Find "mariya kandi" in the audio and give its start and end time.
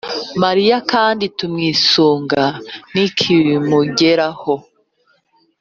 0.43-1.25